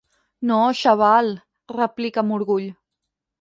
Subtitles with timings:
[0.51, 1.29] No, xaval
[1.75, 2.67] —replica amb orgull—.